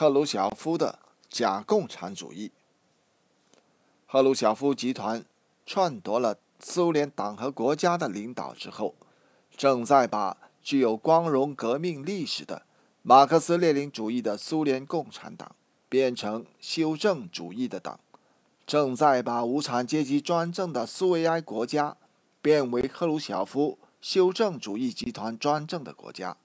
[0.00, 0.98] 赫鲁晓夫的
[1.28, 2.52] 假共产主义。
[4.06, 5.26] 赫鲁晓夫集团
[5.66, 8.94] 篡夺了苏联党和国家的领导之后，
[9.54, 12.62] 正在把具有光荣革命历史的
[13.02, 15.54] 马克思列宁主义的苏联共产党
[15.90, 18.00] 变成修正主义的党，
[18.64, 21.98] 正在把无产阶级专政的苏维埃国家
[22.40, 26.38] 变为赫鲁晓夫修正主义集团专政的国家，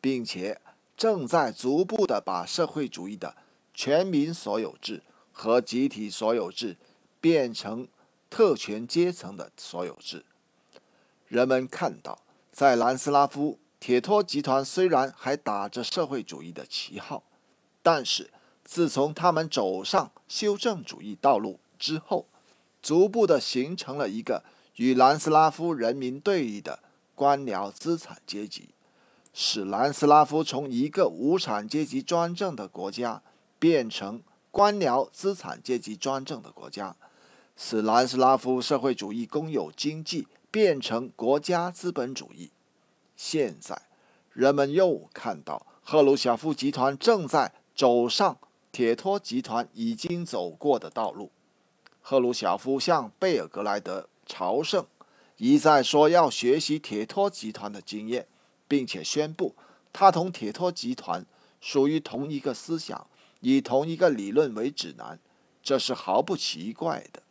[0.00, 0.60] 并且。
[1.02, 3.34] 正在逐步的把社会主义的
[3.74, 5.02] 全民所有制
[5.32, 6.76] 和集体所有制
[7.20, 7.88] 变成
[8.30, 10.24] 特权阶层的所有制。
[11.26, 12.20] 人们看到，
[12.52, 17.24] 在南斯拉夫，铁托集团虽然还打着社会主义的旗号，
[17.82, 18.30] 但是
[18.64, 22.28] 自从他们走上修正主义道路之后，
[22.80, 24.44] 逐步的形成了一个
[24.76, 26.78] 与南斯拉夫人民对立的
[27.16, 28.68] 官僚资产阶级。
[29.32, 33.22] 使南斯拉夫从一个无产阶级专政的国家
[33.58, 36.94] 变成官僚资产阶级专政的国家，
[37.56, 42.50] 使南斯拉夫社会主义公有经济变成国家资本主义。
[43.16, 43.80] 现在，
[44.32, 48.36] 人们又看到赫鲁晓夫集团正在走上
[48.70, 51.30] 铁托集团已经走过的道路。
[52.02, 54.84] 赫鲁晓夫向贝尔格莱德朝圣，
[55.38, 58.26] 一再说要学习铁托集团的经验。
[58.68, 59.54] 并且宣布，
[59.92, 61.24] 他同铁托集团
[61.60, 63.06] 属于同一个思想，
[63.40, 65.18] 以同一个理论为指南，
[65.62, 67.22] 这是毫不奇怪的。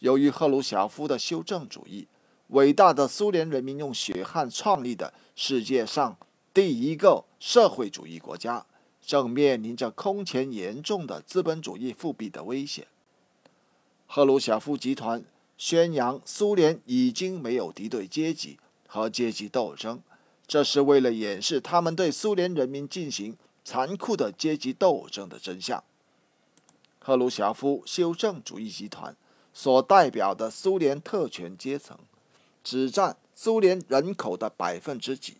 [0.00, 2.06] 由于赫鲁晓夫的修正主义，
[2.48, 6.16] 伟大的苏联人民用血汗创立的世界上
[6.54, 8.64] 第一个社会主义国家，
[9.04, 12.86] 正面临着空前严重的资本主义复辟的危险。
[14.06, 15.24] 赫鲁晓夫集团
[15.58, 20.00] 宣扬苏联已经没有敌对阶级和阶级斗争。
[20.48, 25.84] 这是为了掩饰他们对苏联人民进行残酷的阶级斗争的真相。
[26.98, 29.14] 赫鲁晓夫修正主义集团
[29.52, 31.98] 所代表的苏联特权阶层，
[32.64, 35.36] 只占苏联人口的百分之几，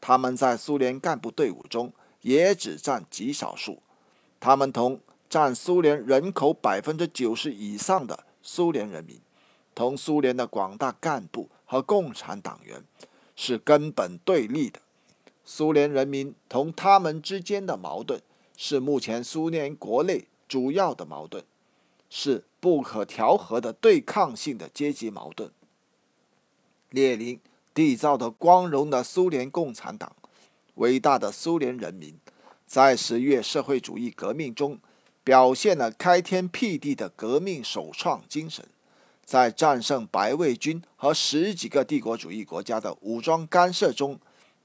[0.00, 1.92] 他们在苏联干部队伍中
[2.22, 3.82] 也只占极少数。
[4.38, 9.18] 他们同占苏联人口百分之九十以上的苏联人民，
[9.74, 12.84] 同苏联的广大干部和共产党员。
[13.36, 14.80] 是根本对立的。
[15.44, 18.22] 苏联人民同他们之间的矛盾
[18.56, 21.44] 是目前苏联国内主要的矛盾，
[22.08, 25.50] 是不可调和的对抗性的阶级矛盾。
[26.90, 27.38] 列宁
[27.74, 30.14] 缔造的光荣的苏联共产党，
[30.76, 32.18] 伟大的苏联人民，
[32.66, 34.78] 在十月社会主义革命中
[35.22, 38.64] 表现了开天辟地的革命首创精神。
[39.24, 44.20] 在战胜白卫军和十几个帝国主义国家的武装干涉中，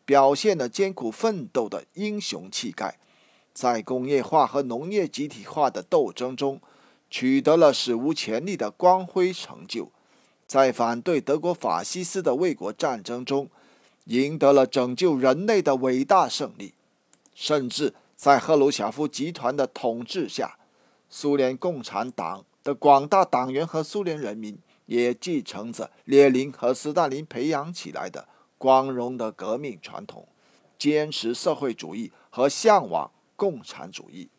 [0.05, 2.95] 表现了艰苦奋斗的英雄气概；
[3.53, 6.59] 在工业化和农业集体化的斗争中，
[7.09, 9.89] 取得了史无前例的光辉成就；
[10.45, 13.49] 在反对德国法西斯的卫国战争中，
[14.05, 16.73] 赢得了拯救人类的伟大胜利；
[17.33, 20.57] 甚至在赫鲁晓夫集团的统治下，
[21.09, 22.43] 苏联共产党。
[22.75, 30.27] 广大党员和苏联人民也继承着列宁和斯大林培养起来的光荣的革命传统，
[30.77, 34.29] 坚持社会主义和向往共产主义。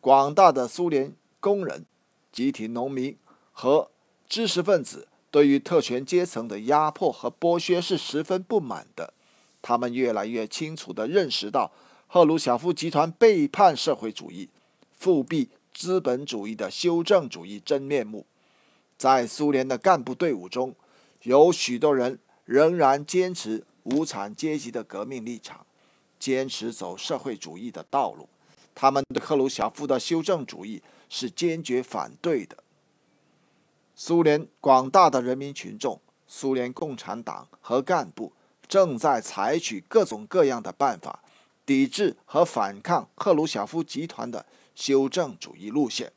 [0.00, 1.86] 广大的苏联工人、
[2.30, 3.16] 集体农民
[3.52, 3.90] 和
[4.28, 9.14] 知识分子对于特权阶层的压迫和剥削是十分不满的。
[9.62, 11.72] 他们越来越清楚地认识到，
[12.06, 14.50] 赫鲁晓夫集团背叛社会主义，
[14.92, 15.48] 复辟。
[15.74, 18.24] 资本主义的修正主义真面目，
[18.96, 20.74] 在苏联的干部队伍中，
[21.24, 25.66] 有许多人仍然坚持无产阶级的革命立场，
[26.18, 28.28] 坚持走社会主义的道路。
[28.72, 32.56] 他们对赫鲁晓夫的修正主义是坚决反对的。
[33.96, 38.32] 苏联广大的人民群众、苏联共产党和干部
[38.66, 41.22] 正在采取各种各样的办法，
[41.66, 44.46] 抵制和反抗赫鲁晓夫集团的。
[44.74, 46.12] 修正主义路线，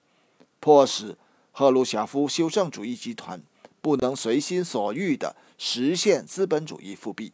[0.60, 1.18] 迫使
[1.52, 3.42] 赫鲁晓夫修正主义集团
[3.82, 7.34] 不能随心所欲地实现资本主义复辟。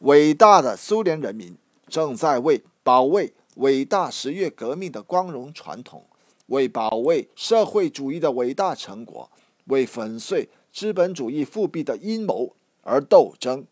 [0.00, 1.56] 伟大的苏联人民
[1.86, 6.04] 正在为保卫伟大十月革命的光荣传统，
[6.46, 9.30] 为保卫社会主义的伟大成果，
[9.66, 13.64] 为粉碎资本主义复辟的阴谋而斗争。